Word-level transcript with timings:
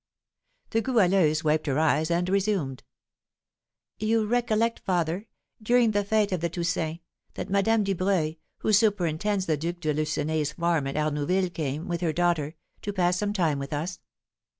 The 0.71 0.81
Goualeuse 0.81 1.43
wiped 1.43 1.67
her 1.67 1.77
eyes, 1.77 2.09
and 2.09 2.27
resumed: 2.27 2.83
"You 3.99 4.25
recollect, 4.25 4.79
father, 4.79 5.27
during 5.61 5.91
the 5.91 6.03
fêtes 6.03 6.31
of 6.31 6.41
the 6.41 6.49
Toussaints, 6.49 7.01
that 7.35 7.51
Madame 7.51 7.83
Dubreuil, 7.83 8.37
who 8.61 8.73
superintends 8.73 9.45
the 9.45 9.57
Duke 9.57 9.79
de 9.79 9.93
Lucenay's 9.93 10.53
farm 10.53 10.87
at 10.87 10.95
Arnouville, 10.97 11.53
came, 11.53 11.87
with 11.87 12.01
her 12.01 12.13
daughter, 12.13 12.55
to 12.81 12.91
pass 12.91 13.19
some 13.19 13.31
time 13.31 13.59
with 13.59 13.73
us?" 13.73 13.99